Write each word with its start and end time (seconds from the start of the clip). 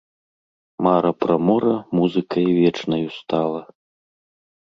Мара 0.83 1.11
пра 1.19 1.35
мора 1.47 1.75
музыкай 1.97 2.45
вечнаю 2.59 3.07
стала. 3.19 3.61